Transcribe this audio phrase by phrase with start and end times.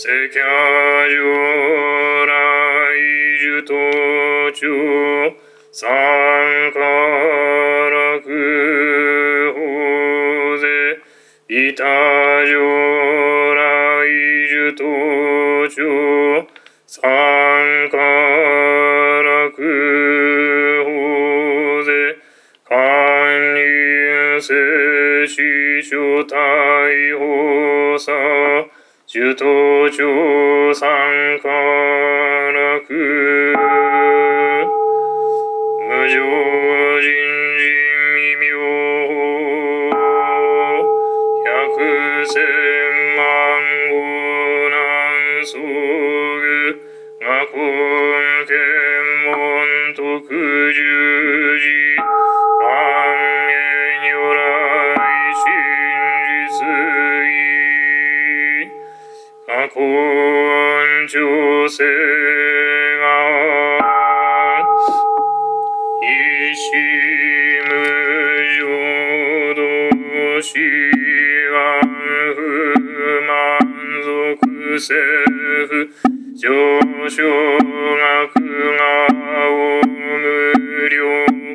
[0.00, 0.12] キャ
[1.10, 1.18] 上
[2.24, 2.30] 来
[3.40, 3.74] 樹途
[4.52, 5.34] 中
[5.72, 5.90] 三
[6.70, 6.78] 下
[7.90, 8.20] 落
[9.54, 9.56] 法
[10.60, 11.00] 税
[11.48, 11.82] 板
[12.46, 12.54] 上
[13.56, 13.58] 来
[14.48, 16.46] 樹途中
[16.86, 17.10] 三
[17.90, 17.98] 下
[19.22, 19.58] 落法
[21.82, 22.16] 税
[22.62, 22.70] 官
[23.56, 23.58] 人
[24.40, 24.54] 聖
[25.26, 26.38] 師書大
[27.18, 28.12] 法さ
[29.18, 30.06] 受頭上
[30.74, 30.88] 三
[31.42, 31.48] 下
[32.52, 32.84] 落無
[36.06, 36.14] 常
[37.00, 38.44] 人人未明
[41.44, 41.46] 百
[42.26, 42.87] 千
[61.68, 63.04] 調整が
[66.00, 66.70] 一心
[67.68, 67.70] 無
[68.56, 68.60] 常
[69.54, 69.60] 道
[70.40, 70.48] 志
[71.52, 71.52] 願
[72.34, 72.38] 不
[73.26, 73.28] 満
[74.02, 74.94] 足せ
[75.68, 75.70] 不
[76.34, 76.40] 上
[77.10, 78.32] 昇学
[78.78, 78.80] が
[79.50, 80.96] を無料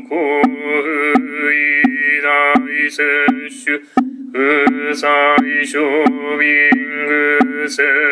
[0.04, 0.14] 交
[0.84, 0.86] 付
[1.50, 2.30] 偉大
[2.92, 3.02] 摂
[3.66, 3.82] 取
[4.32, 4.36] 不
[4.94, 5.74] 採小
[6.38, 6.70] 便
[7.08, 8.03] 具政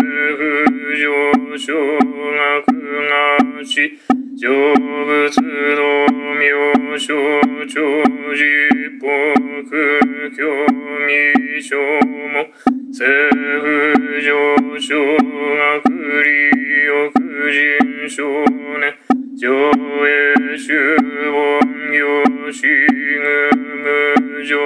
[22.52, 24.58] しぐ無浄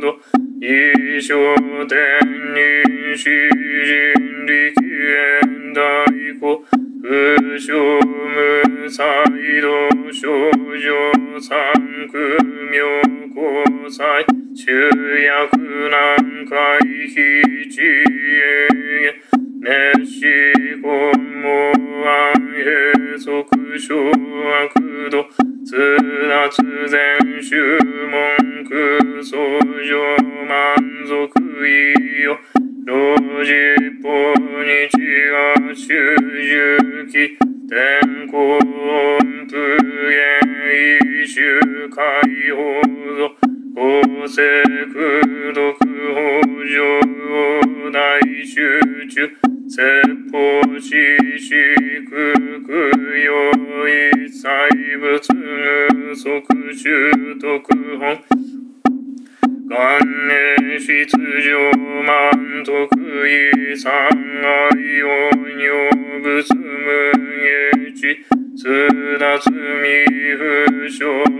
[0.00, 0.20] 土
[0.60, 1.34] 一生
[1.88, 1.98] 天
[2.54, 4.72] 人詩人力
[5.10, 6.06] 縁大
[6.38, 6.64] 古
[7.02, 7.08] 不
[7.58, 9.04] 詳無才
[9.60, 9.66] 道
[10.12, 10.28] 少
[10.78, 11.72] 女三
[12.08, 12.18] 苦
[12.70, 13.02] 妙
[13.34, 14.72] 交際中
[15.20, 15.30] 薬
[15.90, 19.14] 難回避知恵
[19.60, 20.26] 熱し
[20.80, 20.82] 根
[21.42, 21.48] 毛
[22.04, 25.24] 安閉塞小悪度
[25.64, 25.98] 通
[26.28, 27.11] 達全宗
[44.32, 44.42] 公正
[44.88, 49.30] 空読法上大集中
[49.68, 50.88] 説法し
[51.38, 51.52] し
[52.08, 52.32] く
[52.64, 52.70] く
[53.18, 53.52] よ
[54.24, 54.48] 一切
[54.96, 56.24] 仏具即
[56.74, 58.22] 習徳本
[59.68, 61.70] 元年出場
[62.02, 62.88] 満徳
[63.28, 65.90] 意三愛音用
[66.22, 67.12] 仏無
[67.42, 68.24] 下地
[68.56, 70.42] 通達未不
[70.88, 71.31] 詳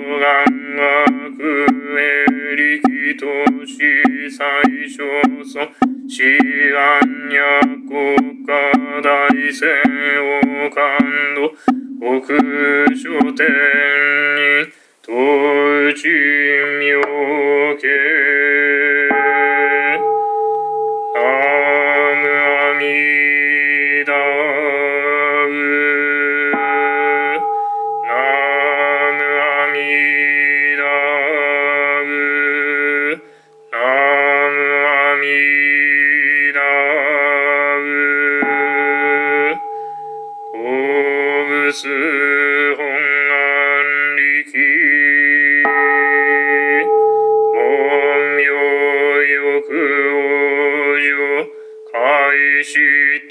[41.75, 43.41] 本願
[44.16, 44.21] 力
[47.54, 48.45] 門名
[49.24, 49.72] 欲
[50.13, 50.21] 往
[51.01, 51.48] 生
[51.91, 51.95] 開
[52.63, 52.77] 始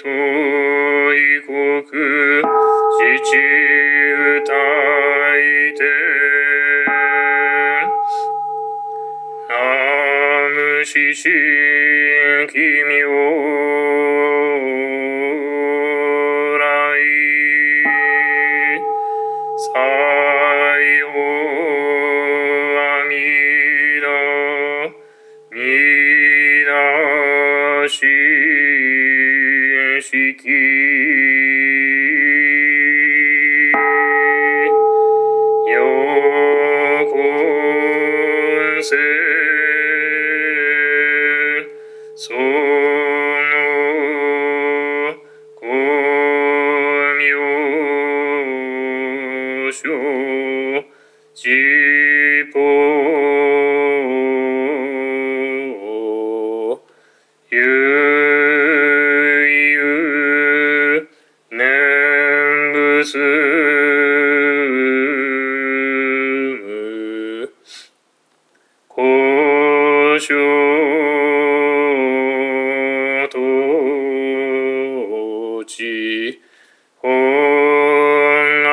[0.01, 0.09] と
[1.13, 3.37] 異国父
[4.39, 4.49] 歌
[5.37, 5.39] い
[5.75, 5.79] て
[9.49, 9.51] ナ
[10.49, 11.31] ムシシン
[12.47, 12.57] 奇
[12.89, 13.60] 妙
[63.03, 63.17] す。
[68.87, 70.37] 故障
[73.29, 73.37] と
[75.65, 76.39] 地
[77.01, 77.11] 本
[78.63, 78.71] 願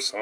[0.00, 0.16] さ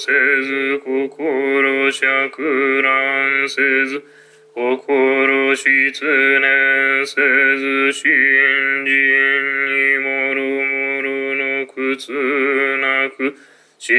[0.00, 4.02] せず心釈乱せず
[4.54, 8.10] 心失念せず信
[8.86, 12.12] 心にもろもろの苦痛
[12.78, 13.36] なく
[13.78, 13.94] 信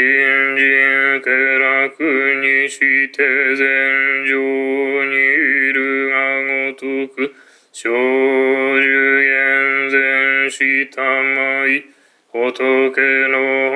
[0.57, 2.01] 心気楽
[2.41, 2.79] にし
[3.11, 6.17] て禅上にいるが
[6.65, 7.31] ごとく
[7.71, 12.00] 少女厳然したまい
[12.33, 13.75] 仏の本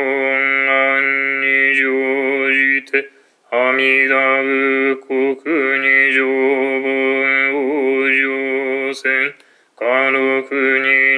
[0.66, 1.04] 願
[1.42, 1.84] に乗
[2.54, 3.12] じて
[3.52, 4.16] 阿弥陀
[4.96, 5.44] 仏国
[5.81, 6.24] に上
[6.81, 6.88] 本
[7.52, 8.16] 往
[8.94, 9.46] 生せん。
[9.75, 10.56] かの国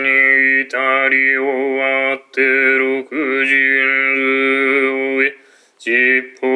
[0.02, 0.74] に至
[1.10, 3.54] り終わって六人
[4.16, 4.20] 図
[4.90, 5.38] を終え
[5.78, 6.48] 実法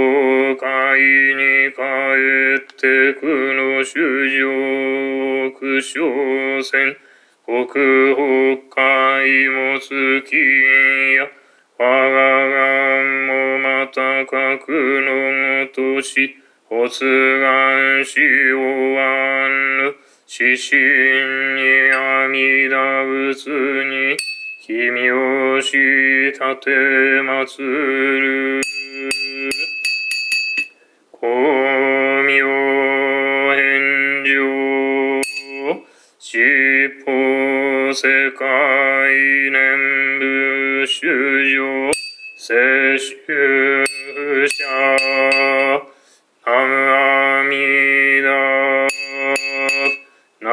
[0.57, 0.65] 会
[1.37, 1.79] に帰
[2.57, 3.93] って苦の主
[4.31, 7.10] 上苦笑せん。
[7.51, 7.75] 国北
[8.69, 10.37] 海も月
[11.17, 11.27] や。
[11.77, 12.15] 我が
[12.47, 14.71] 願もまた格
[15.01, 16.37] のごとし
[16.69, 17.03] 発
[17.41, 19.95] 願し終わぬ。
[20.29, 20.79] 指針
[21.57, 22.73] に阿弥陀
[23.33, 23.51] 仏
[23.83, 24.15] に
[24.65, 25.75] 君をし
[26.31, 26.69] 立て
[27.21, 28.61] 祭る。
[31.11, 31.27] 光
[32.23, 32.31] 明
[33.51, 34.31] 返上。
[36.17, 37.20] 七宝
[37.93, 38.45] 世界
[39.51, 41.07] 念仏主
[41.43, 41.91] 上
[42.37, 43.33] 摂取
[44.47, 44.63] 者
[46.45, 48.27] 南無阿弥陀
[50.39, 50.49] 南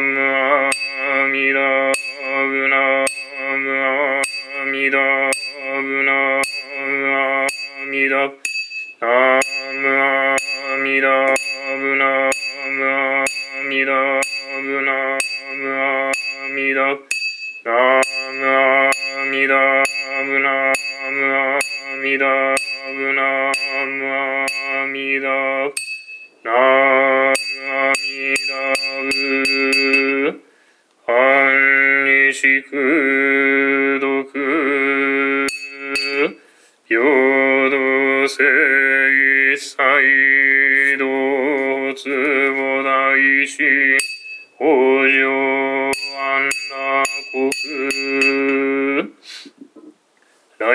[0.00, 1.60] 無阿弥陀
[1.92, 3.06] 仏南
[3.60, 4.96] 無阿弥陀
[5.82, 6.42] 仏南
[6.88, 8.43] 無阿弥陀仏
[22.04, 23.22] みだぶな
[23.86, 25.26] むあみだ
[26.44, 28.04] なむあみ
[28.46, 28.52] だ
[29.10, 30.44] ぶ
[31.06, 31.08] 半
[32.30, 32.72] 日く
[34.02, 34.28] 読
[36.84, 37.00] 平
[37.70, 38.34] 等性
[39.54, 39.78] 一切
[40.98, 41.02] 道
[41.94, 42.04] 坪
[42.82, 43.56] 大し
[44.58, 44.66] 北
[45.08, 45.24] 条
[46.20, 47.54] 安楽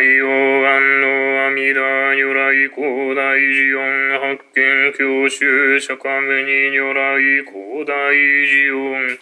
[0.01, 0.38] イオン
[1.69, 9.19] 弥陀如来広大寺音発見教習釈迦目に如来広大寺音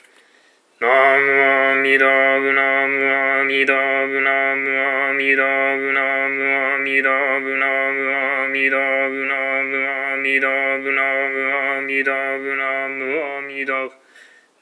[0.80, 2.08] 南無阿弥陀
[2.40, 2.54] 仏。
[2.54, 3.76] 南無阿弥陀
[4.08, 4.22] 仏。
[4.22, 5.44] 南無阿弥陀
[5.76, 5.92] 仏。
[5.92, 7.12] 南無阿弥陀
[7.42, 7.58] 仏。
[7.58, 9.26] 南無阿弥陀仏。
[9.26, 10.48] 南無阿弥陀
[10.80, 10.96] 仏。
[10.96, 12.56] 南無阿弥陀仏。
[12.56, 13.92] 南無阿弥陀仏。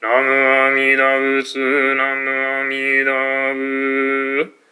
[0.02, 1.94] 南無阿弥陀仏。
[1.94, 3.14] 南無阿弥陀
[3.54, 4.50] 仏。
[4.50, 4.65] 高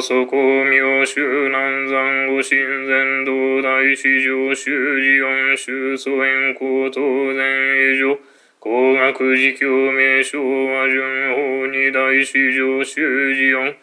[0.00, 8.18] 祖公明宗南山五神前道大師上修寺四宗祖円高等前以上
[8.58, 13.74] 工学寺教名称和順法に大師上修寺四。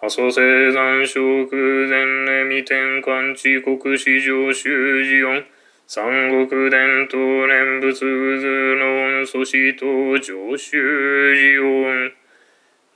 [0.00, 5.44] 阿蘇生山小空前年未天官地国史上修士音
[5.86, 7.94] 三国伝統念仏
[8.40, 12.12] 図の音祖師と上修士音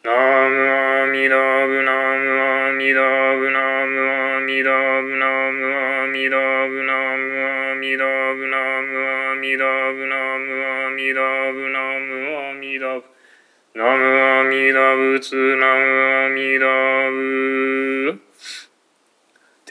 [0.06, 1.34] ナムアミダ
[1.66, 3.02] ブナムアミダ
[3.34, 4.70] ブナムアミダ
[5.02, 8.54] ブナムアミダブナムアミダブナ
[8.86, 13.02] ムアミダブナムアミダブナムアミダブ
[13.75, 15.90] ナムアミダ仏ナム
[16.22, 16.66] アミダ
[17.10, 18.22] ブ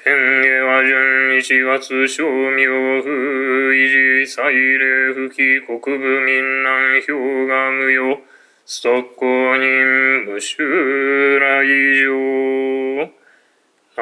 [0.04, 0.12] 天
[0.44, 3.10] 下は順一月正明風
[3.72, 8.25] 維持祭礼不起国部民南氷河無用
[8.68, 11.64] 即公人無襲来
[12.02, 13.12] 上
[13.96, 14.02] ナ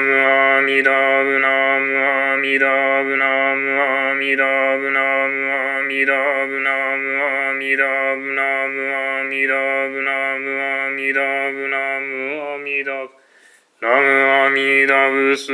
[0.00, 0.92] ムアミダ
[1.24, 4.46] ブナムアミダブナムアミダ
[4.78, 6.14] ブナムアミダ
[6.46, 9.54] ブナムアミダブナムアミダ
[9.88, 13.10] ブナムアミダブナムアミダブ。
[13.80, 14.06] ナム
[14.46, 15.50] アミダブス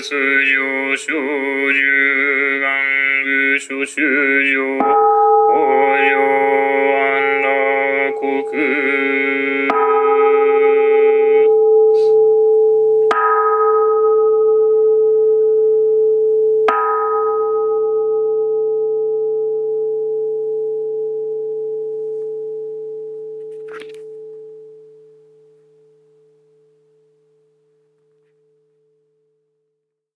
[0.00, 2.70] 上昇十願
[3.24, 4.00] 具諸修
[4.44, 4.97] 上